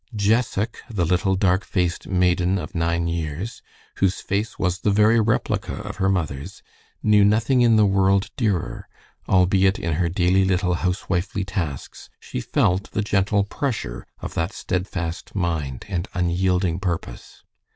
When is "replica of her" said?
5.19-6.09